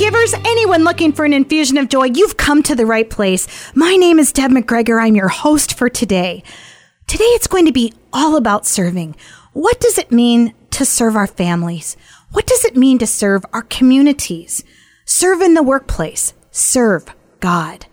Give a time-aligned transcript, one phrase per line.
[0.00, 3.46] givers, anyone looking for an infusion of joy, you've come to the right place.
[3.74, 4.98] My name is Deb McGregor.
[4.98, 6.42] I'm your host for today.
[7.06, 9.14] Today it's going to be all about serving.
[9.52, 11.98] What does it mean to serve our families?
[12.32, 14.64] What does it mean to serve our communities?
[15.04, 16.32] Serve in the workplace.
[16.50, 17.84] Serve God.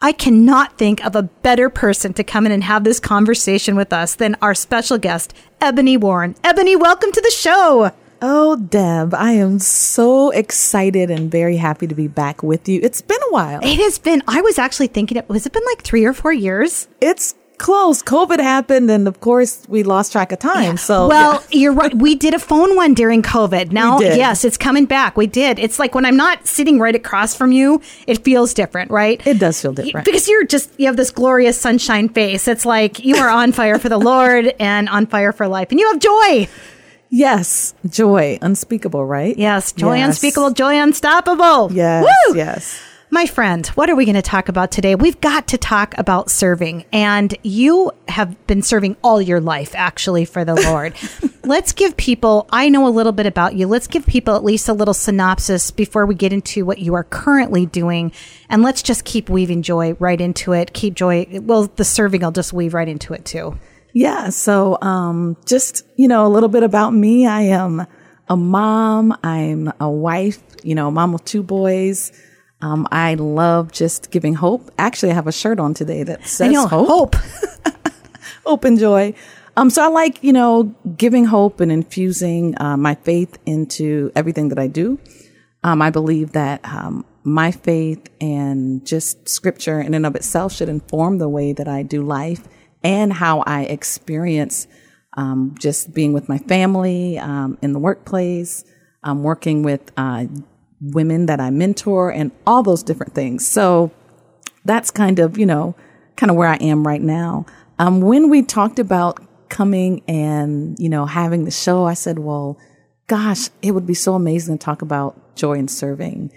[0.00, 3.92] I cannot think of a better person to come in and have this conversation with
[3.92, 6.36] us than our special guest, Ebony Warren.
[6.42, 7.92] Ebony, welcome to the show.
[8.22, 12.80] Oh, Deb, I am so excited and very happy to be back with you.
[12.82, 13.60] It's been a while.
[13.62, 16.32] It has been, I was actually thinking, it was it been like three or four
[16.32, 16.88] years?
[17.00, 18.02] It's close.
[18.02, 20.62] COVID happened, and of course, we lost track of time.
[20.62, 20.74] Yeah.
[20.76, 21.60] So, well, yeah.
[21.60, 21.94] you're right.
[21.94, 23.70] We did a phone one during COVID.
[23.70, 25.16] Now, yes, it's coming back.
[25.16, 25.58] We did.
[25.58, 29.24] It's like when I'm not sitting right across from you, it feels different, right?
[29.26, 32.48] It does feel different because you're just you have this glorious sunshine face.
[32.48, 35.78] It's like you are on fire for the Lord and on fire for life, and
[35.78, 36.48] you have joy.
[37.10, 39.36] Yes, joy, unspeakable, right?
[39.36, 40.06] Yes, joy yes.
[40.06, 41.72] unspeakable, joy unstoppable.
[41.72, 42.36] Yes, Woo!
[42.36, 42.80] yes.
[43.12, 44.94] My friend, what are we going to talk about today?
[44.94, 46.84] We've got to talk about serving.
[46.92, 50.94] And you have been serving all your life, actually, for the Lord.
[51.44, 53.66] let's give people, I know a little bit about you.
[53.66, 57.02] Let's give people at least a little synopsis before we get into what you are
[57.02, 58.12] currently doing.
[58.48, 60.72] And let's just keep weaving joy right into it.
[60.72, 61.26] Keep joy.
[61.42, 63.58] Well, the serving, I'll just weave right into it too.
[63.92, 64.30] Yeah.
[64.30, 67.26] So, um, just, you know, a little bit about me.
[67.26, 67.86] I am
[68.28, 69.16] a mom.
[69.22, 72.12] I'm a wife, you know, mom of two boys.
[72.62, 74.70] Um, I love just giving hope.
[74.78, 77.14] Actually, I have a shirt on today that says know, hope.
[77.14, 77.16] Hope.
[78.44, 79.14] hope and joy.
[79.56, 84.48] Um, so I like, you know, giving hope and infusing uh, my faith into everything
[84.50, 84.98] that I do.
[85.64, 90.68] Um, I believe that um, my faith and just scripture in and of itself should
[90.68, 92.46] inform the way that I do life
[92.82, 94.66] and how I experience
[95.16, 98.64] um, just being with my family um, in the workplace,
[99.02, 100.26] um, working with uh,
[100.80, 103.46] women that I mentor, and all those different things.
[103.46, 103.90] So
[104.64, 105.74] that's kind of, you know,
[106.16, 107.46] kind of where I am right now.
[107.78, 112.58] Um, when we talked about coming and, you know, having the show, I said, well,
[113.08, 116.32] gosh, it would be so amazing to talk about joy and serving.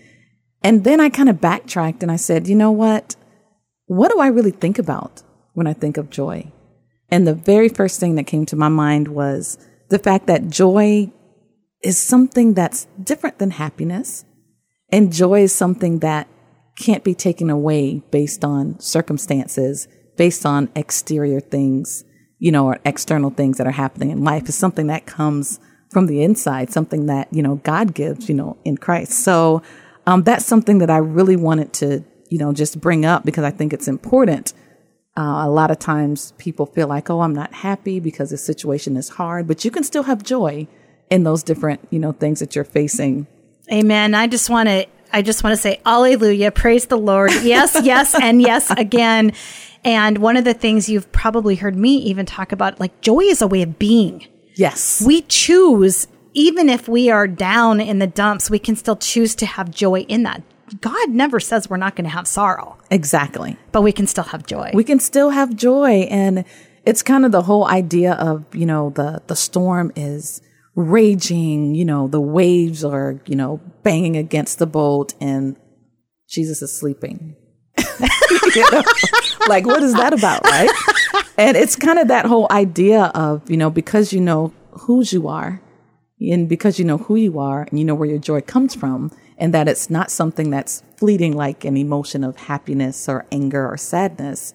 [0.64, 3.16] And then I kind of backtracked and I said, you know what?
[3.86, 5.22] What do I really think about
[5.54, 6.52] when I think of joy.
[7.10, 9.58] And the very first thing that came to my mind was
[9.90, 11.12] the fact that joy
[11.84, 14.26] is something that's different than happiness.
[14.92, 16.28] And joy is something that
[16.78, 19.88] can't be taken away based on circumstances,
[20.18, 22.04] based on exterior things,
[22.40, 24.44] you know, or external things that are happening in life.
[24.48, 25.60] It's something that comes
[25.92, 29.12] from the inside, something that, you know, God gives, you know, in Christ.
[29.24, 29.62] So,
[30.08, 33.52] um, that's something that I really wanted to, you know, just bring up because I
[33.52, 34.54] think it's important
[35.16, 38.98] uh, a lot of times people feel like, oh, I'm not happy because the situation
[38.98, 40.68] is hard, but you can still have joy
[41.10, 43.28] in those different, you know, things that you're facing.
[43.72, 44.16] Amen.
[44.16, 47.32] I just want to, I just want to say, Alleluia, praise the Lord.
[47.44, 49.34] Yes, yes, and yes again.
[49.86, 53.42] And one of the things you've probably heard me even talk about, like joy is
[53.42, 54.26] a way of being.
[54.56, 55.04] Yes.
[55.06, 59.46] We choose, even if we are down in the dumps, we can still choose to
[59.46, 60.42] have joy in that.
[60.82, 62.78] God never says we're not going to have sorrow.
[62.90, 63.58] Exactly.
[63.72, 64.72] But we can still have joy.
[64.74, 66.08] We can still have joy.
[66.10, 66.46] And
[66.86, 70.42] it's kind of the whole idea of, you know, the, the storm is
[70.76, 75.56] raging, you know, the waves are, you know, banging against the boat and
[76.28, 77.36] Jesus is sleeping.
[78.56, 78.84] you know?
[79.48, 80.44] like, what is that about?
[80.44, 80.70] Right.
[81.38, 85.28] And it's kind of that whole idea of, you know, because you know whose you
[85.28, 85.62] are
[86.20, 89.12] and because you know who you are and you know where your joy comes from,
[89.44, 93.76] and that it's not something that's fleeting like an emotion of happiness or anger or
[93.76, 94.54] sadness,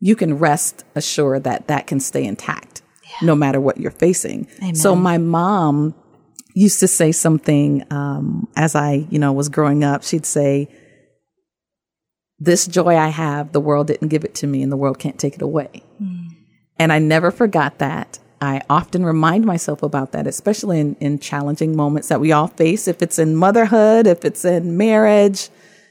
[0.00, 3.26] you can rest assured that that can stay intact yeah.
[3.26, 4.46] no matter what you're facing.
[4.58, 4.74] Amen.
[4.74, 5.94] So my mom
[6.54, 10.02] used to say something um, as I, you know, was growing up.
[10.02, 10.68] She'd say,
[12.38, 15.18] "This joy I have, the world didn't give it to me, and the world can't
[15.18, 16.26] take it away." Mm.
[16.78, 18.18] And I never forgot that.
[18.40, 22.86] I often remind myself about that, especially in, in challenging moments that we all face.
[22.86, 25.48] If it's in motherhood, if it's in marriage,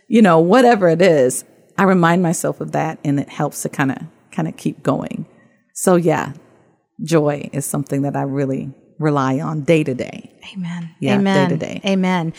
[0.08, 1.44] you know, whatever it is,
[1.78, 3.98] I remind myself of that and it helps to kind of,
[4.32, 5.26] kind of keep going.
[5.74, 6.34] So yeah,
[7.04, 10.34] joy is something that I really rely on day to day.
[10.54, 10.96] Amen.
[11.00, 11.50] Yeah, Amen.
[11.50, 11.82] Day to day.
[11.86, 12.34] Amen.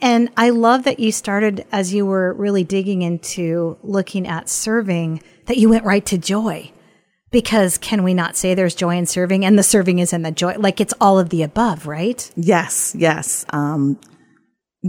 [0.00, 5.22] And I love that you started as you were really digging into looking at serving,
[5.46, 6.72] that you went right to joy
[7.34, 10.30] because can we not say there's joy in serving and the serving is in the
[10.30, 10.54] joy?
[10.56, 12.30] Like it's all of the above right?
[12.36, 13.44] Yes yes.
[13.50, 13.98] Um,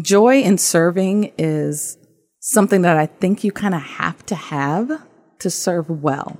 [0.01, 1.97] joy in serving is
[2.39, 5.01] something that i think you kind of have to have
[5.39, 6.37] to serve well.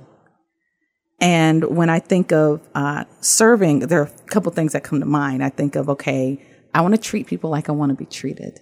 [1.20, 5.06] And when i think of uh, serving there are a couple things that come to
[5.06, 5.42] mind.
[5.42, 6.40] I think of okay
[6.72, 8.60] i want to treat people like i want to be treated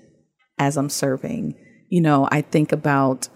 [0.58, 1.54] as I'm serving.
[1.88, 3.28] You know, I think about,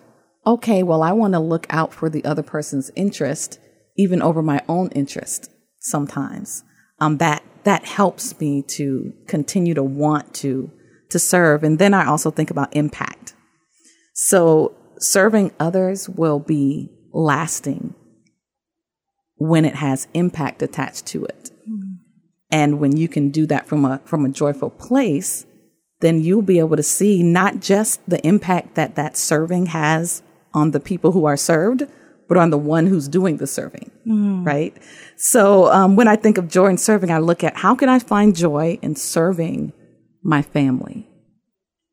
[0.47, 3.59] okay, well, I want to look out for the other person's interest,
[3.99, 5.51] even over my own interest
[5.81, 6.65] sometimes.
[7.01, 10.71] Um, that, that helps me to continue to want to,
[11.11, 11.63] to serve.
[11.65, 13.35] And then I also think about impact.
[14.15, 17.95] So serving others will be lasting
[19.37, 21.51] when it has impact attached to it.
[21.69, 21.93] Mm-hmm.
[22.51, 25.47] And when you can do that from a, from a joyful place,
[26.01, 30.23] then you'll be able to see not just the impact that that serving has
[30.55, 31.85] on the people who are served,
[32.29, 34.47] but on the one who's doing the serving, mm.
[34.47, 34.77] right?
[35.17, 37.99] So um, when I think of joy in serving, I look at how can I
[37.99, 39.73] find joy in serving
[40.23, 41.09] my family,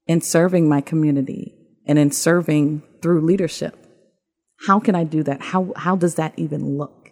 [0.07, 1.55] in serving my community,
[1.85, 3.77] and in serving through leadership.
[4.67, 5.41] How can I do that?
[5.41, 7.11] How how does that even look?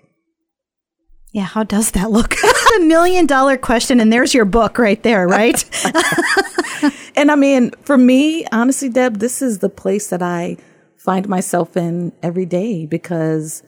[1.32, 2.36] Yeah, how does that look?
[2.78, 5.64] a million dollar question, and there's your book right there, right?
[7.16, 10.58] and I mean, for me, honestly, Deb, this is the place that I
[11.04, 13.62] find myself in every day because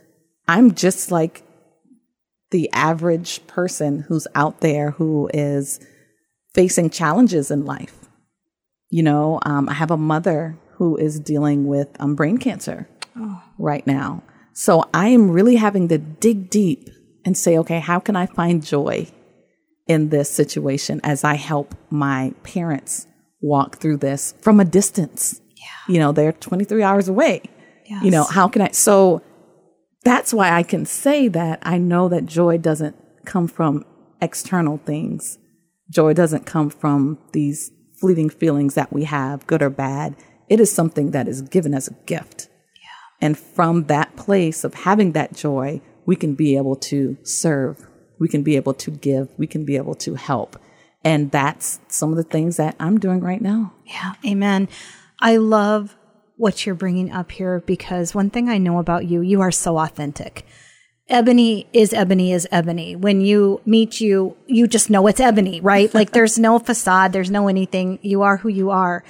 [0.47, 1.43] I'm just like
[2.51, 5.85] the average person who's out there who is
[6.53, 8.07] facing challenges in life.
[8.89, 12.87] You know, um, I have a mother who is dealing with um, brain cancer
[13.17, 13.41] oh.
[13.57, 14.23] right now.
[14.53, 16.89] So I am really having to dig deep
[17.25, 19.07] and say, okay, how can I find joy
[19.87, 23.07] in this situation as I help my parents
[23.41, 25.41] walk through this from a distance?
[25.65, 25.93] Yeah.
[25.93, 27.41] You know, they're 23 hours away.
[27.85, 28.03] Yes.
[28.03, 28.71] You know, how can I?
[28.71, 29.21] So
[30.03, 32.95] that's why I can say that I know that joy doesn't
[33.25, 33.83] come from
[34.21, 35.37] external things.
[35.89, 40.15] Joy doesn't come from these fleeting feelings that we have, good or bad.
[40.49, 42.49] It is something that is given as a gift.
[42.75, 43.27] Yeah.
[43.27, 47.87] And from that place of having that joy, we can be able to serve,
[48.19, 50.59] we can be able to give, we can be able to help.
[51.03, 53.73] And that's some of the things that I'm doing right now.
[53.85, 54.67] Yeah, amen.
[55.19, 55.95] I love
[56.37, 59.77] what you're bringing up here because one thing I know about you, you are so
[59.77, 60.45] authentic.
[61.07, 62.95] Ebony is Ebony is Ebony.
[62.95, 65.93] When you meet you, you just know it's Ebony, right?
[65.93, 67.99] like there's no facade, there's no anything.
[68.01, 69.03] You are who you are.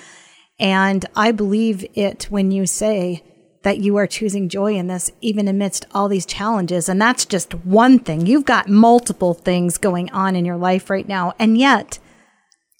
[0.59, 3.23] And I believe it when you say,
[3.65, 6.87] that you are choosing joy in this, even amidst all these challenges.
[6.87, 8.27] And that's just one thing.
[8.27, 11.33] You've got multiple things going on in your life right now.
[11.39, 11.97] And yet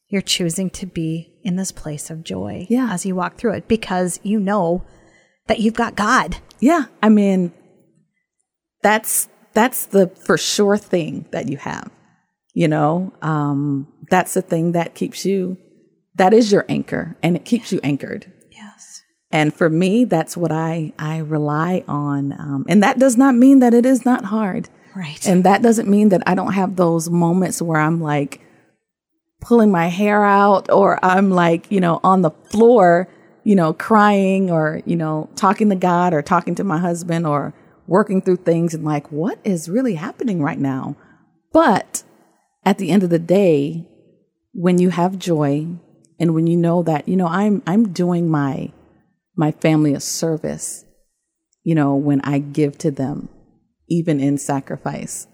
[0.08, 2.90] you're choosing to be in this place of joy yeah.
[2.92, 4.86] as you walk through it because you know
[5.48, 6.38] that you've got God.
[6.60, 6.86] Yeah.
[7.02, 7.54] I mean,
[8.82, 11.92] that's, that's the for sure thing that you have.
[12.54, 15.58] You know, um, that's the thing that keeps you,
[16.16, 18.32] that is your anchor and it keeps you anchored.
[18.52, 19.02] Yes.
[19.32, 22.32] And for me, that's what I, I rely on.
[22.32, 24.70] Um, and that does not mean that it is not hard.
[24.96, 25.28] Right.
[25.28, 28.45] And that doesn't mean that I don't have those moments where I'm like
[29.46, 33.08] pulling my hair out or I'm like, you know, on the floor,
[33.44, 37.54] you know, crying or, you know, talking to God or talking to my husband or
[37.86, 40.96] working through things and like, what is really happening right now?
[41.54, 42.04] But
[42.66, 43.88] at the end of the day,
[44.54, 45.68] when you have joy
[46.20, 48.72] and when you know that, you know, I'm, I'm doing my,
[49.36, 50.86] my family a service,
[51.64, 53.30] you know, when I give to them,
[53.90, 55.28] even in sacrifice.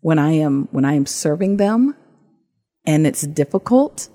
[0.00, 1.96] When I am, when I am serving them
[2.86, 4.08] and it's difficult,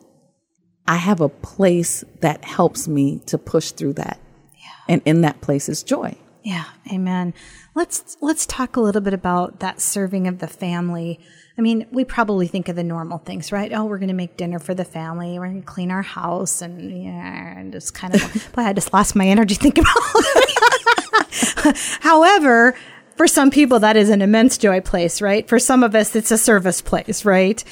[0.88, 4.20] I have a place that helps me to push through that.
[4.56, 4.70] Yeah.
[4.88, 6.18] And in that place is joy.
[6.44, 7.34] Yeah, amen.
[7.75, 11.20] Let's let's talk a little bit about that serving of the family.
[11.58, 13.72] I mean, we probably think of the normal things, right?
[13.72, 15.38] Oh, we're going to make dinner for the family.
[15.38, 18.51] We're going to clean our house, and yeah, and just kind of.
[18.56, 21.78] boy, I just lost my energy thinking about.
[22.01, 22.75] However,
[23.18, 25.48] for some people, that is an immense joy place, right?
[25.48, 27.63] For some of us, it's a service place, right?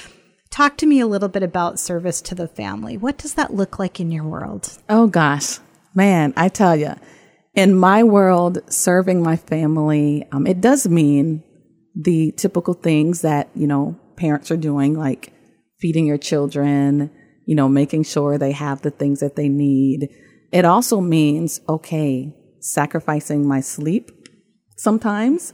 [0.52, 2.98] Talk to me a little bit about service to the family.
[2.98, 4.78] What does that look like in your world?
[4.90, 5.60] Oh gosh,
[5.94, 6.96] man, I tell you
[7.54, 11.44] in my world, serving my family, um, it does mean
[11.96, 15.34] the typical things that, you know, parents are doing, like
[15.80, 17.12] feeding your children,
[17.46, 20.10] you know, making sure they have the things that they need.
[20.52, 24.12] It also means, okay, sacrificing my sleep
[24.78, 25.54] sometimes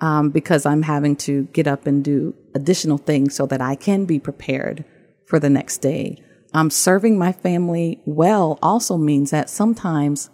[0.00, 4.04] um, because I'm having to get up and do additional things so that I can
[4.04, 4.84] be prepared
[5.26, 6.22] for the next day.
[6.54, 10.30] Um, serving my family well also means that sometimes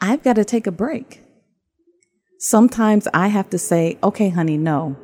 [0.00, 1.22] I've got to take a break.
[2.38, 4.96] Sometimes I have to say, okay, honey, no,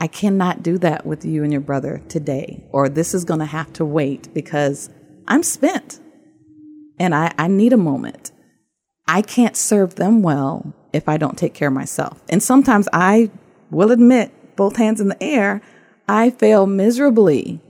[0.00, 3.46] I cannot do that with you and your brother today, or this is going to
[3.46, 4.88] have to wait because
[5.28, 6.00] I'm spent
[6.98, 8.32] and I, I need a moment.
[9.06, 12.22] I can't serve them well if I don't take care of myself.
[12.28, 13.30] And sometimes I
[13.70, 15.60] will admit, both hands in the air,
[16.08, 17.60] I fail miserably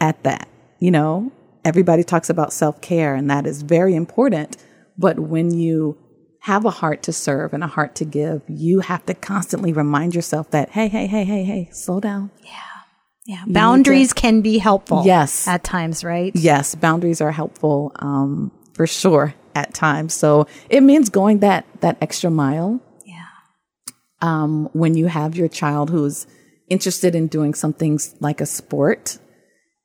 [0.00, 0.48] at that,
[0.78, 1.32] you know?
[1.64, 4.56] everybody talks about self care, and that is very important.
[4.96, 5.98] But when you
[6.40, 10.14] have a heart to serve and a heart to give, you have to constantly remind
[10.14, 12.30] yourself that, hey, hey, hey, hey, hey, slow down.
[12.44, 12.50] Yeah.
[13.26, 13.44] Yeah.
[13.46, 15.02] Boundaries to, can be helpful.
[15.06, 15.48] Yes.
[15.48, 16.32] At times, right?
[16.34, 16.74] Yes.
[16.74, 20.12] Boundaries are helpful, um, for sure at times.
[20.12, 22.80] So it means going that, that extra mile.
[24.24, 26.26] Um, when you have your child who's
[26.68, 29.18] interested in doing something like a sport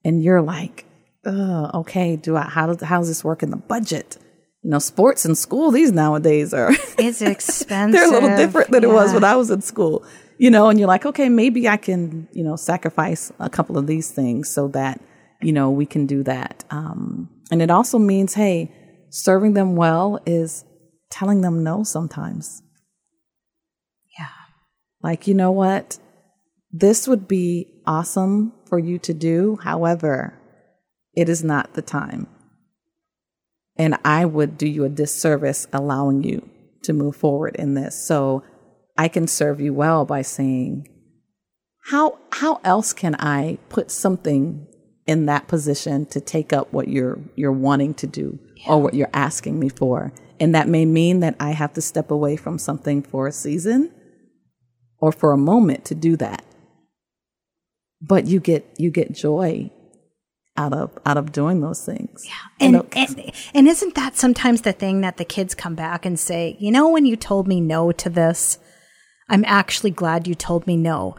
[0.05, 0.86] and you're like,
[1.25, 4.17] okay, do I, how does, how does this work in the budget?
[4.63, 8.00] You know, sports in school these nowadays are it's expensive.
[8.00, 8.89] they're a little different than yeah.
[8.89, 10.05] it was when I was in school.
[10.38, 13.88] You know, and you're like, okay, maybe I can, you know, sacrifice a couple of
[13.88, 15.01] these things so that,
[15.41, 16.63] you know, we can do that.
[16.69, 18.74] Um, and it also means, hey,
[19.10, 20.63] serving them well is
[21.10, 22.63] telling them no sometimes.
[25.01, 25.97] Like, you know what?
[26.71, 29.57] This would be awesome for you to do.
[29.63, 30.39] However,
[31.15, 32.27] it is not the time.
[33.77, 36.47] And I would do you a disservice allowing you
[36.83, 37.95] to move forward in this.
[37.95, 38.43] So
[38.97, 40.87] I can serve you well by saying,
[41.85, 44.67] how, how else can I put something
[45.07, 48.73] in that position to take up what you're, you're wanting to do yeah.
[48.73, 50.13] or what you're asking me for?
[50.39, 53.91] And that may mean that I have to step away from something for a season
[55.01, 56.43] or for a moment to do that.
[58.01, 59.71] But you get, you get joy
[60.59, 62.25] out of out of doing those things.
[62.27, 62.33] Yeah.
[62.59, 66.19] And, and, and, and isn't that sometimes the thing that the kids come back and
[66.19, 68.59] say, "You know when you told me no to this,
[69.29, 71.15] I'm actually glad you told me no."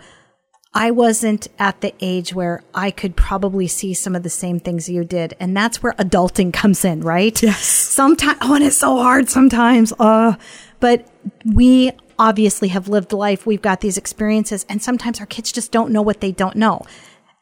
[0.72, 4.88] I wasn't at the age where I could probably see some of the same things
[4.88, 5.34] you did.
[5.40, 7.42] And that's where adulting comes in, right?
[7.42, 7.64] Yes.
[7.64, 9.92] Sometimes, oh, and it's so hard sometimes.
[9.98, 10.36] Uh,
[10.78, 11.08] but
[11.44, 11.90] we
[12.20, 13.46] obviously have lived life.
[13.46, 16.84] We've got these experiences and sometimes our kids just don't know what they don't know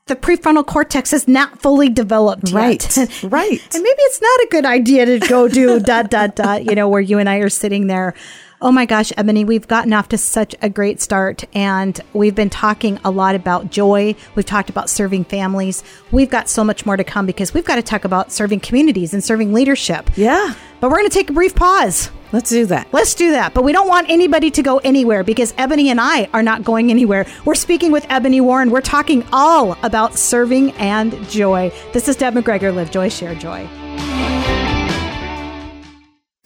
[0.08, 2.96] the prefrontal cortex is not fully developed right.
[2.96, 3.22] yet.
[3.22, 3.74] Right.
[3.74, 6.88] and maybe it's not a good idea to go do dot, dot, dot, you know,
[6.88, 8.14] where you and I are sitting there.
[8.60, 12.50] Oh my gosh, Ebony, we've gotten off to such a great start and we've been
[12.50, 14.16] talking a lot about joy.
[14.34, 15.84] We've talked about serving families.
[16.10, 19.14] We've got so much more to come because we've got to talk about serving communities
[19.14, 20.10] and serving leadership.
[20.16, 20.54] Yeah.
[20.80, 22.10] But we're going to take a brief pause.
[22.32, 22.88] Let's do that.
[22.90, 23.54] Let's do that.
[23.54, 26.90] But we don't want anybody to go anywhere because Ebony and I are not going
[26.90, 27.26] anywhere.
[27.44, 28.72] We're speaking with Ebony Warren.
[28.72, 31.70] We're talking all about serving and joy.
[31.92, 33.68] This is Deb McGregor, Live Joy, Share Joy.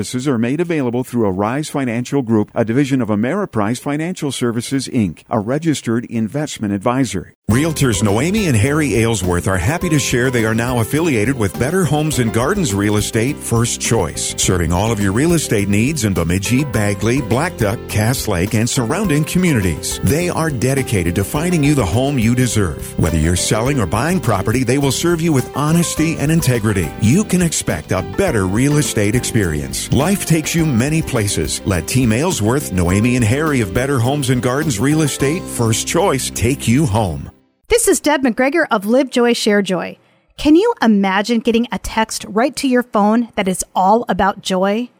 [0.00, 5.24] services are made available through Arise Financial Group, a division of Ameriprise Financial Services, Inc.,
[5.28, 7.34] a registered investment advisor.
[7.50, 11.84] Realtors Noemi and Harry Aylesworth are happy to share they are now affiliated with Better
[11.84, 16.14] Homes and Gardens Real Estate First Choice, serving all of your real estate needs in
[16.14, 19.98] Bemidji, Bagley, Blackduck, Cass Lake, and surrounding communities.
[20.04, 22.96] They are dedicated to finding you the home you deserve.
[23.00, 26.88] Whether you're selling or buying property, they will serve you with honesty and integrity.
[27.02, 29.90] You can expect a better real estate experience.
[29.90, 31.60] Life takes you many places.
[31.66, 36.30] Let Team Aylesworth, Noemi, and Harry of Better Homes and Gardens Real Estate First Choice
[36.30, 37.28] take you home.
[37.70, 39.96] This is Deb McGregor of Live Joy, Share Joy.
[40.36, 44.90] Can you imagine getting a text right to your phone that is all about joy?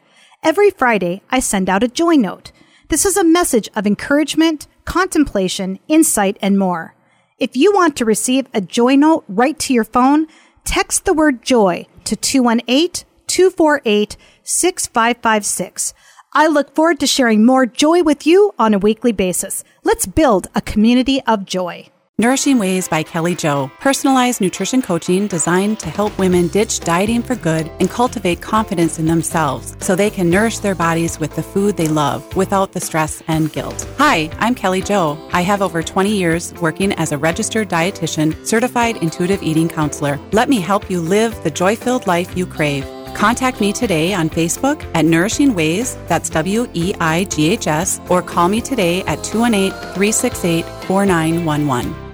[0.45, 2.53] Every Friday, I send out a joy note.
[2.89, 6.95] This is a message of encouragement, contemplation, insight, and more.
[7.39, 10.29] If you want to receive a joy note right to your phone,
[10.65, 15.93] text the word joy to 218 248 6556.
[16.35, 19.65] I look forward to sharing more joy with you on a weekly basis.
[19.83, 21.91] Let's build a community of joy.
[22.21, 27.35] Nourishing Weighs by Kelly Joe, personalized nutrition coaching designed to help women ditch dieting for
[27.35, 31.79] good and cultivate confidence in themselves so they can nourish their bodies with the food
[31.79, 33.89] they love without the stress and guilt.
[33.97, 35.17] Hi, I'm Kelly Joe.
[35.33, 40.21] I have over 20 years working as a registered dietitian, certified intuitive eating counselor.
[40.31, 42.85] Let me help you live the joy filled life you crave.
[43.15, 47.99] Contact me today on Facebook at Nourishing Weighs, that's W E I G H S,
[48.11, 52.10] or call me today at 218 368 4911.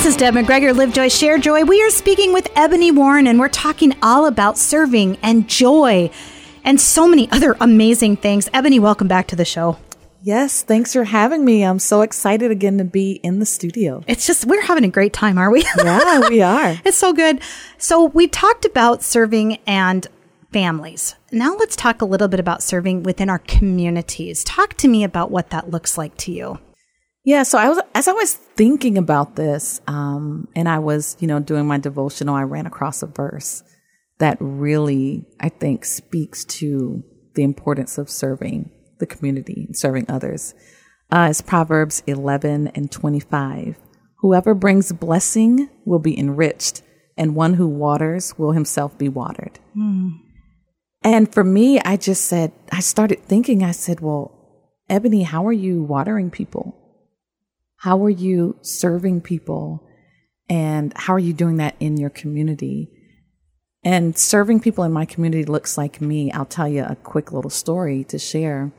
[0.00, 1.62] This is Deb McGregor, Live Joy, Share Joy.
[1.64, 6.10] We are speaking with Ebony Warren, and we're talking all about serving and joy
[6.64, 8.48] and so many other amazing things.
[8.54, 9.76] Ebony, welcome back to the show.
[10.22, 11.62] Yes, thanks for having me.
[11.62, 14.02] I'm so excited again to be in the studio.
[14.06, 15.66] It's just, we're having a great time, are we?
[15.76, 16.80] Yeah, we are.
[16.82, 17.42] it's so good.
[17.76, 20.06] So, we talked about serving and
[20.50, 21.14] families.
[21.30, 24.44] Now, let's talk a little bit about serving within our communities.
[24.44, 26.58] Talk to me about what that looks like to you.
[27.24, 31.26] Yeah, so I was as I was thinking about this, um, and I was, you
[31.26, 33.62] know, doing my devotional, I ran across a verse
[34.18, 37.02] that really, I think, speaks to
[37.34, 40.54] the importance of serving the community and serving others.
[41.10, 43.76] Uh, it's Proverbs 11 and 25.
[44.18, 46.82] Whoever brings blessing will be enriched,
[47.16, 49.58] and one who waters will himself be watered.
[49.76, 50.20] Mm.
[51.02, 54.36] And for me, I just said, I started thinking, I said, well,
[54.88, 56.76] Ebony, how are you watering people?
[57.80, 59.86] How are you serving people?
[60.50, 62.90] And how are you doing that in your community?
[63.82, 66.30] And serving people in my community looks like me.
[66.30, 68.70] I'll tell you a quick little story to share.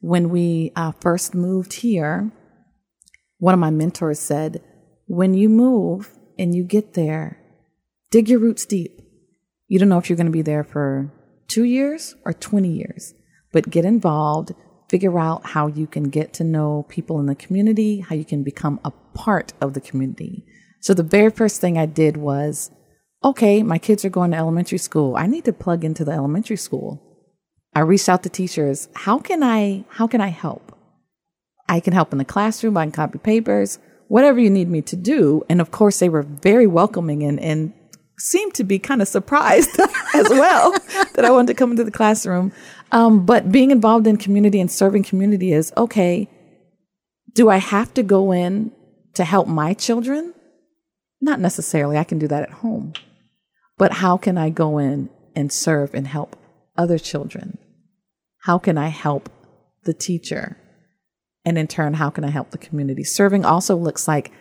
[0.00, 2.32] When we uh, first moved here,
[3.36, 4.62] one of my mentors said,
[5.06, 7.38] when you move and you get there,
[8.10, 9.02] dig your roots deep.
[9.68, 11.12] You don't know if you're going to be there for
[11.46, 13.12] two years or 20 years,
[13.52, 14.52] but get involved,
[14.88, 18.42] figure out how you can get to know people in the community, how you can
[18.42, 20.44] become a part of the community.
[20.80, 22.70] So the very first thing I did was,
[23.24, 25.16] okay, my kids are going to elementary school.
[25.16, 27.02] I need to plug into the elementary school.
[27.74, 28.88] I reached out to teachers.
[28.94, 30.76] How can I, how can I help?
[31.68, 32.76] I can help in the classroom.
[32.76, 33.78] I can copy papers,
[34.08, 35.44] whatever you need me to do.
[35.48, 37.72] And of course, they were very welcoming and, and
[38.18, 39.70] seemed to be kind of surprised
[40.14, 40.72] as well
[41.14, 42.52] that I wanted to come into the classroom.
[42.92, 46.28] Um, but being involved in community and serving community is okay.
[47.32, 48.72] Do I have to go in
[49.14, 50.34] to help my children?
[51.20, 51.98] Not necessarily.
[51.98, 52.92] I can do that at home.
[53.78, 56.36] But how can I go in and serve and help
[56.76, 57.58] other children?
[58.42, 59.28] How can I help
[59.84, 60.56] the teacher?
[61.44, 63.04] And in turn, how can I help the community?
[63.04, 64.32] Serving also looks like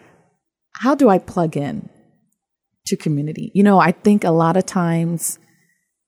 [0.73, 1.89] how do I plug in
[2.85, 3.51] to community?
[3.53, 5.39] You know, I think a lot of times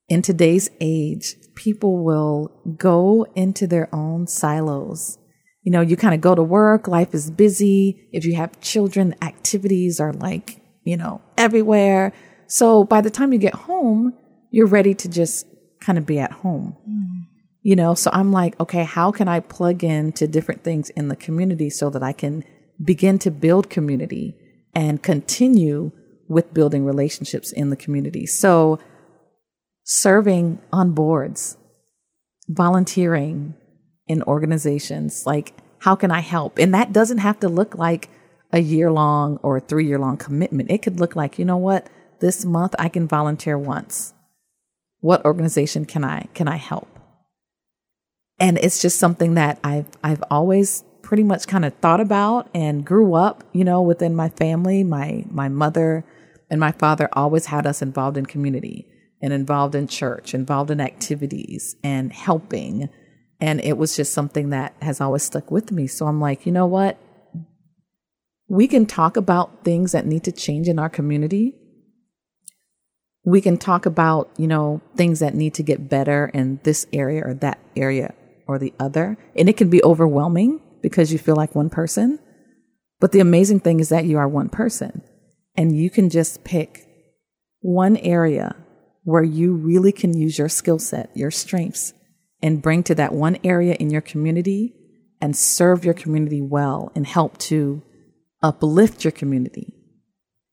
[0.10, 5.18] in today's age, people will go into their own silos.
[5.64, 8.08] You know, you kind of go to work, life is busy.
[8.14, 12.14] If you have children, activities are like, you know, everywhere.
[12.48, 14.14] So by the time you get home,
[14.52, 15.46] you're ready to just
[15.82, 16.78] kind of be at home.
[16.88, 17.26] Mm.
[17.64, 21.10] You know, so I'm like, okay, how can I plug in to different things in
[21.10, 22.46] the community so that I can
[22.82, 24.38] begin to build community
[24.74, 25.92] and continue
[26.28, 28.26] with building relationships in the community?
[28.26, 28.80] So
[29.84, 31.58] serving on boards,
[32.48, 33.56] volunteering
[34.08, 36.58] in organizations, like how can I help?
[36.58, 38.10] And that doesn't have to look like
[38.52, 40.72] a year long or a three year long commitment.
[40.72, 41.88] It could look like, you know what?
[42.20, 44.14] This month I can volunteer once.
[45.00, 46.88] What organization can I can I help?
[48.40, 52.86] And it's just something that I've I've always pretty much kind of thought about and
[52.86, 54.84] grew up, you know, within my family.
[54.84, 56.04] My my mother
[56.50, 58.88] and my father always had us involved in community
[59.22, 62.90] and involved in church, involved in activities and helping.
[63.40, 65.88] And it was just something that has always stuck with me.
[65.88, 66.98] So I'm like, you know what?
[68.48, 71.54] We can talk about things that need to change in our community.
[73.26, 77.24] We can talk about, you know, things that need to get better in this area
[77.26, 78.14] or that area
[78.48, 79.18] or the other.
[79.36, 82.20] And it can be overwhelming because you feel like one person.
[83.02, 85.04] But the amazing thing is that you are one person
[85.58, 86.88] and you can just pick
[87.62, 88.56] one area
[89.04, 91.94] where you really can use your skill set, your strengths,
[92.42, 94.74] and bring to that one area in your community
[95.20, 97.82] and serve your community well and help to
[98.44, 99.74] uplift your community.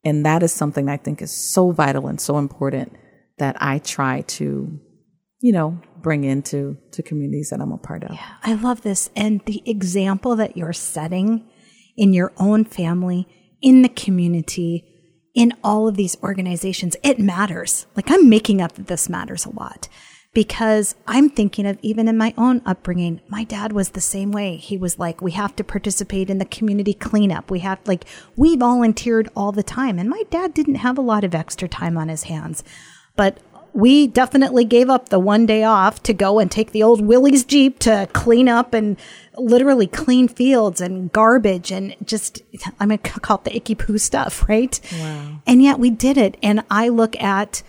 [0.05, 2.97] And that is something I think is so vital and so important
[3.39, 4.81] that I try to,
[5.41, 8.13] you know, bring into to communities that I'm a part of.
[8.13, 9.11] Yeah, I love this.
[9.17, 11.49] And the example that you're setting
[11.97, 13.27] in your own family,
[13.61, 14.94] in the community,
[15.35, 17.87] in all of these organizations, it matters.
[17.97, 19.89] Like I'm making up that this matters a lot
[20.33, 24.57] because I'm thinking of even in my own upbringing, my dad was the same way.
[24.57, 27.51] He was like, we have to participate in the community cleanup.
[27.51, 28.05] We have like,
[28.37, 29.99] we volunteered all the time.
[29.99, 32.65] And my dad didn't have a lot of extra time on his hands,
[33.17, 33.39] but
[33.75, 37.45] we definitely gave up the one day off to go and take the old Willys
[37.45, 38.97] Jeep to clean up and
[39.37, 42.41] literally clean fields and garbage and just,
[42.79, 44.79] I'm going to call it the icky poo stuff, right?
[44.93, 45.41] Wow.
[45.45, 46.37] And yet we did it.
[46.41, 47.65] And I look at,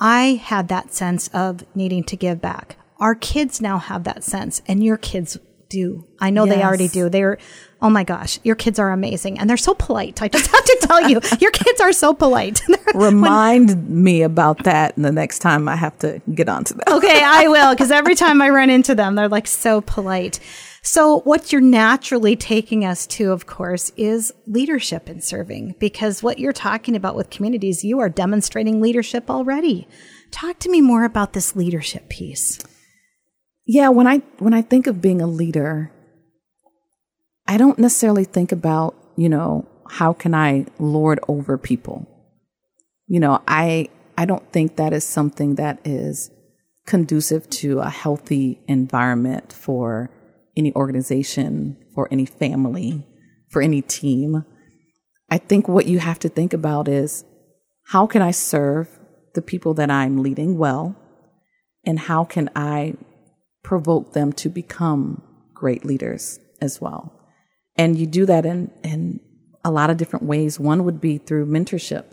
[0.00, 2.76] I had that sense of needing to give back.
[2.98, 5.36] Our kids now have that sense and your kids
[5.68, 6.06] do.
[6.20, 6.54] I know yes.
[6.54, 7.08] they already do.
[7.08, 7.38] They're,
[7.82, 9.38] oh my gosh, your kids are amazing.
[9.38, 10.22] And they're so polite.
[10.22, 12.62] I just have to tell you, your kids are so polite.
[12.94, 16.88] Remind when, me about that the next time I have to get onto that.
[16.88, 17.74] okay, I will.
[17.74, 20.40] Because every time I run into them, they're like so polite.
[20.82, 26.38] So, what you're naturally taking us to, of course, is leadership in serving, because what
[26.38, 29.88] you're talking about with communities, you are demonstrating leadership already.
[30.30, 32.60] Talk to me more about this leadership piece.
[33.66, 35.90] Yeah, when I when I think of being a leader,
[37.48, 42.06] I don't necessarily think about, you know, how can I lord over people?
[43.08, 46.30] You know, I I don't think that is something that is
[46.86, 50.10] conducive to a healthy environment for
[50.56, 53.04] any organization, for any family,
[53.50, 54.44] for any team.
[55.28, 57.24] I think what you have to think about is
[57.86, 58.88] how can I serve
[59.34, 60.94] the people that I'm leading well?
[61.84, 62.94] And how can I
[63.66, 67.02] provoke them to become great leaders as well?
[67.76, 69.20] And you do that in, in
[69.64, 70.60] a lot of different ways.
[70.60, 72.04] One would be through mentorship.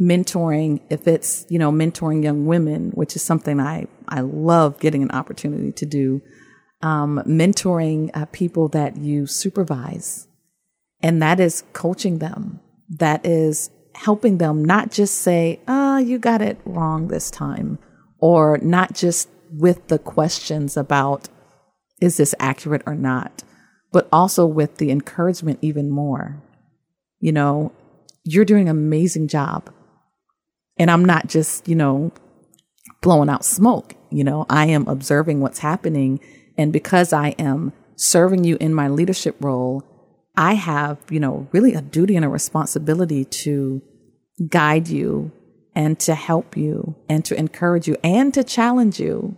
[0.00, 5.02] Mentoring, if it's, you know, mentoring young women, which is something I, I love getting
[5.02, 6.22] an opportunity to do
[6.80, 10.28] um, mentoring uh, people that you supervise.
[11.00, 12.60] And that is coaching them.
[12.88, 17.78] That is helping them not just say, oh, you got it wrong this time,
[18.18, 21.28] or not just with the questions about,
[22.00, 23.42] is this accurate or not,
[23.92, 26.42] but also with the encouragement even more.
[27.20, 27.72] You know,
[28.24, 29.72] you're doing an amazing job.
[30.78, 32.12] And I'm not just, you know,
[33.02, 33.94] blowing out smoke.
[34.10, 36.20] You know, I am observing what's happening
[36.56, 39.82] and because I am serving you in my leadership role,
[40.36, 43.82] I have, you know, really a duty and a responsibility to
[44.48, 45.30] guide you
[45.74, 49.36] and to help you and to encourage you and to challenge you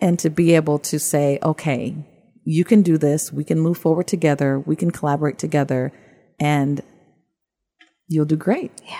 [0.00, 1.96] and to be able to say, okay,
[2.44, 3.32] you can do this.
[3.32, 4.58] We can move forward together.
[4.58, 5.92] We can collaborate together
[6.38, 6.82] and
[8.06, 8.72] you'll do great.
[8.84, 8.98] Yeah.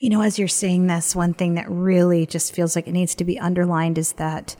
[0.00, 3.14] You know, as you're saying this, one thing that really just feels like it needs
[3.16, 4.56] to be underlined is that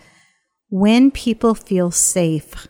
[0.69, 2.67] when people feel safe,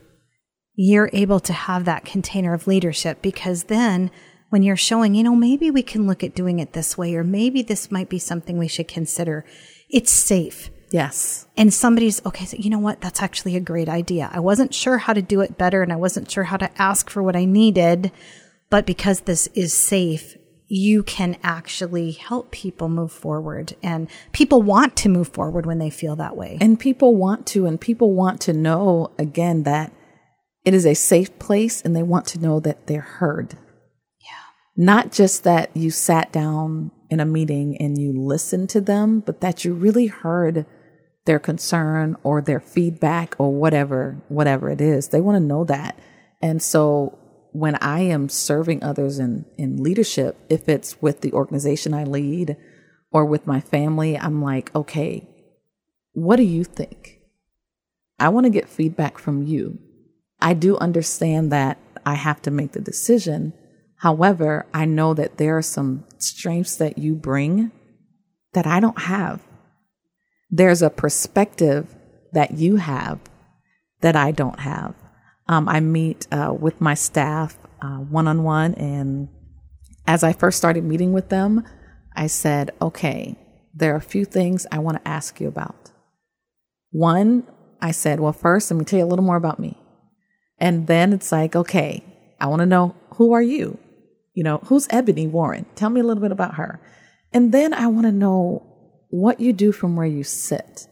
[0.75, 4.11] you're able to have that container of leadership because then
[4.51, 7.25] when you're showing, you know, maybe we can look at doing it this way, or
[7.25, 9.45] maybe this might be something we should consider,
[9.91, 10.71] it's safe.
[10.91, 11.47] Yes.
[11.57, 13.01] And somebody's, okay, so you know what?
[13.01, 14.31] That's actually a great idea.
[14.33, 17.11] I wasn't sure how to do it better and I wasn't sure how to ask
[17.11, 18.11] for what I needed,
[18.71, 20.37] but because this is safe,
[20.69, 23.75] you can actually help people move forward.
[23.83, 26.59] And people want to move forward when they feel that way.
[26.61, 29.93] And people want to, and people want to know again that
[30.65, 33.55] it is a safe place and they want to know that they're heard.
[34.21, 34.45] Yeah.
[34.77, 39.41] Not just that you sat down in a meeting and you listened to them, but
[39.41, 40.67] that you really heard
[41.29, 45.09] their concern or their feedback or whatever, whatever it is.
[45.09, 45.99] They want to know that.
[46.41, 47.19] And so
[47.53, 52.57] when I am serving others in, in leadership, if it's with the organization I lead
[53.11, 55.29] or with my family, I'm like, okay,
[56.13, 57.21] what do you think?
[58.19, 59.79] I want to get feedback from you.
[60.41, 63.53] I do understand that I have to make the decision.
[63.97, 67.71] However, I know that there are some strengths that you bring
[68.55, 69.47] that I don't have.
[70.51, 71.95] There's a perspective
[72.33, 73.21] that you have
[74.01, 74.95] that I don't have.
[75.47, 77.57] Um, I meet uh, with my staff
[78.09, 78.75] one on one.
[78.75, 79.29] And
[80.07, 81.65] as I first started meeting with them,
[82.17, 83.37] I said, okay,
[83.75, 85.91] there are a few things I want to ask you about.
[86.91, 87.47] One,
[87.81, 89.79] I said, well, first, let me tell you a little more about me.
[90.59, 92.03] And then it's like, okay,
[92.41, 93.79] I want to know who are you?
[94.35, 95.67] You know, who's Ebony Warren?
[95.75, 96.81] Tell me a little bit about her.
[97.33, 98.68] And then I want to know
[99.09, 100.87] what you do from where you sit.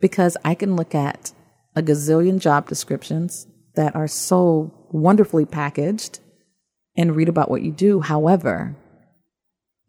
[0.00, 1.32] Because I can look at
[1.76, 6.20] a gazillion job descriptions that are so wonderfully packaged
[6.96, 8.00] and read about what you do.
[8.00, 8.76] However,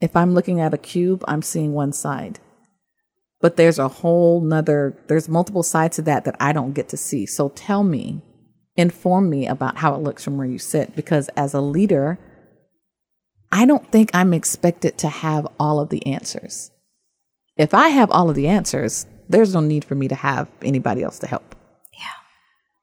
[0.01, 2.39] if I'm looking at a cube, I'm seeing one side.
[3.41, 6.97] But there's a whole nother, there's multiple sides to that that I don't get to
[6.97, 7.25] see.
[7.25, 8.21] So tell me,
[8.75, 10.95] inform me about how it looks from where you sit.
[10.95, 12.17] Because as a leader,
[13.51, 16.71] I don't think I'm expected to have all of the answers.
[17.57, 21.03] If I have all of the answers, there's no need for me to have anybody
[21.03, 21.55] else to help.
[21.93, 22.21] Yeah.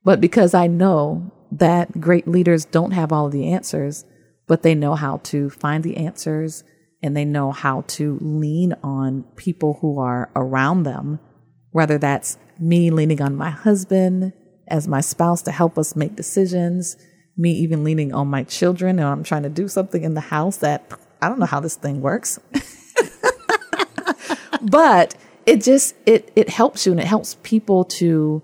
[0.04, 4.04] But because I know that great leaders don't have all of the answers,
[4.46, 6.64] but they know how to find the answers
[7.02, 11.20] and they know how to lean on people who are around them,
[11.70, 14.32] whether that's me leaning on my husband
[14.68, 16.96] as my spouse to help us make decisions,
[17.36, 20.58] me even leaning on my children and I'm trying to do something in the house
[20.58, 22.38] that I don't know how this thing works.
[24.72, 28.42] but it just it it helps you and it helps people to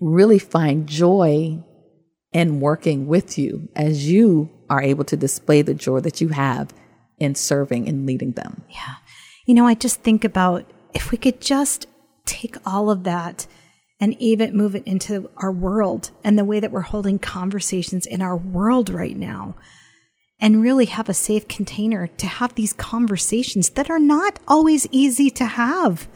[0.00, 1.58] really find joy
[2.32, 6.74] in working with you as you are able to display the joy that you have
[7.18, 8.62] in serving and leading them.
[8.68, 8.96] Yeah.
[9.46, 11.86] You know, I just think about if we could just
[12.26, 13.46] take all of that
[14.00, 18.20] and even move it into our world and the way that we're holding conversations in
[18.20, 19.54] our world right now
[20.40, 25.30] and really have a safe container to have these conversations that are not always easy
[25.30, 26.08] to have.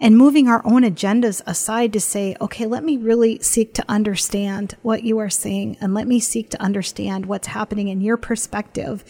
[0.00, 4.76] And moving our own agendas aside to say, okay, let me really seek to understand
[4.82, 9.02] what you are saying and let me seek to understand what's happening in your perspective.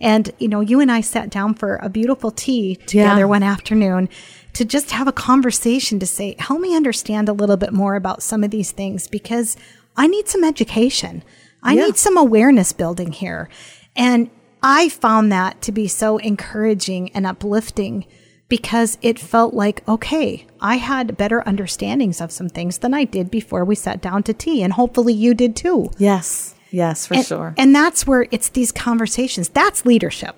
[0.00, 3.24] And, you know, you and I sat down for a beautiful tea together Yeah.
[3.26, 4.10] one afternoon
[4.52, 8.22] to just have a conversation to say, help me understand a little bit more about
[8.22, 9.56] some of these things because
[9.96, 11.22] I need some education.
[11.64, 11.86] I Yeah.
[11.86, 13.48] need some awareness building here.
[13.96, 14.30] And
[14.62, 18.04] I found that to be so encouraging and uplifting
[18.48, 23.30] because it felt like, okay, I had better understandings of some things than I did
[23.30, 24.62] before we sat down to tea.
[24.62, 25.90] And hopefully you did too.
[25.98, 26.54] Yes.
[26.70, 27.54] Yes, for And, sure.
[27.56, 29.48] and that's where it's these conversations.
[29.48, 30.36] That's leadership.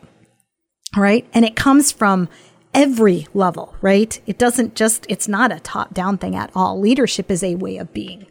[0.97, 1.27] Right.
[1.35, 2.29] And it comes from
[2.75, 4.21] every level, right?
[4.27, 6.79] It doesn't just, it's not a top down thing at all.
[6.79, 8.27] Leadership is a way of being.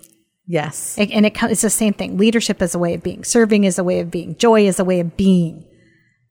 [0.48, 0.98] Yes.
[0.98, 2.18] It- And it, it's the same thing.
[2.18, 3.24] Leadership is a way of being.
[3.24, 4.36] Serving is a way of being.
[4.36, 5.66] Joy is a way of being.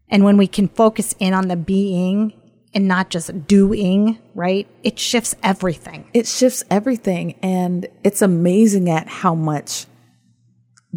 [0.08, 2.32] And when we can focus in on the being
[2.74, 4.66] and not just doing, right?
[4.82, 6.08] It shifts everything.
[6.12, 9.86] it shifts everything and it's amazing at how much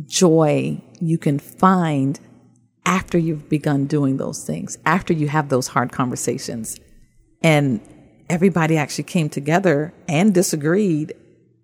[0.05, 2.19] joy you can find
[2.85, 6.79] after you've begun doing those things after you have those hard conversations
[7.41, 7.81] and
[8.29, 11.13] everybody actually came together and disagreed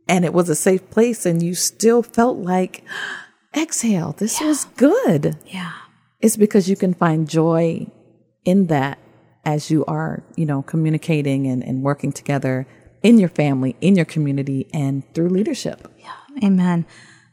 [0.07, 2.83] and it was a safe place and you still felt like
[3.55, 5.71] exhale this was good Yeah.
[6.21, 7.87] it's because you can find joy
[8.45, 8.97] in that
[9.45, 12.65] as you are, you know, communicating and, and working together
[13.01, 15.91] in your family, in your community, and through leadership.
[15.99, 16.13] Yeah.
[16.41, 16.85] Amen.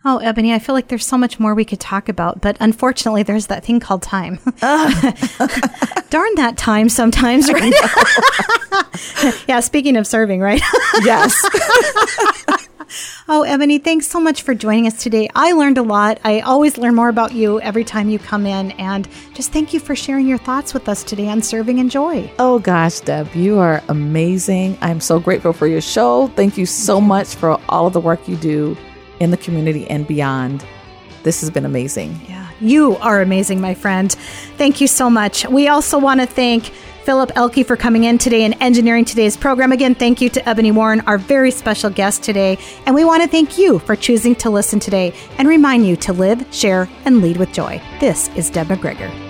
[0.03, 3.23] Oh, Ebony, I feel like there's so much more we could talk about, but unfortunately,
[3.23, 4.39] there's that thing called time.
[4.61, 7.75] Darn that time sometimes, right?
[9.49, 10.63] yeah, speaking of serving, right?
[11.03, 11.35] Yes.
[13.29, 15.29] Oh, Ebony, thanks so much for joining us today.
[15.37, 16.19] I learned a lot.
[16.25, 18.73] I always learn more about you every time you come in.
[18.73, 22.31] And just thank you for sharing your thoughts with us today on serving and joy.
[22.41, 24.77] oh gosh, Deb, you are amazing.
[24.81, 26.27] I'm so grateful for your show.
[26.29, 28.77] Thank you so much for all of the work you do
[29.21, 30.65] in the community and beyond.
[31.23, 32.21] This has been amazing.
[32.29, 34.11] Yeah, you are amazing, my friend.
[34.57, 35.47] Thank you so much.
[35.47, 36.73] We also want to thank
[37.05, 39.73] Philip Elke for coming in today and engineering today's program.
[39.73, 42.59] Again, thank you to Ebony Warren, our very special guest today.
[42.87, 46.13] And we want to thank you for choosing to listen today and remind you to
[46.13, 47.81] live, share, and lead with joy.
[48.01, 49.30] This is Deb McGregor.